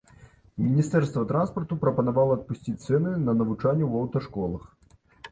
Міністэрства 0.67 1.25
транспарту 1.31 1.75
прапанавала 1.83 2.37
адпусціць 2.39 2.77
цэны 2.85 3.11
на 3.27 3.35
навучанне 3.41 3.85
ў 3.91 3.93
аўташколах. 4.01 4.63